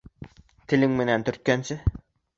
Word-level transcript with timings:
Телең 0.73 0.97
менән 1.01 1.27
төрткәнсе 1.29 1.79